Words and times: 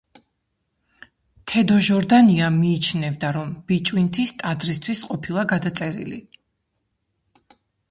თედო 1.51 1.77
ჟორდანია 1.87 2.47
მიიჩნევდა, 2.55 3.31
რომ 3.37 3.53
ბიჭვინთის 3.69 4.35
ტაძრისთვის 4.41 5.05
ყოფილა 5.11 5.47
გადაწერილი. 5.55 6.21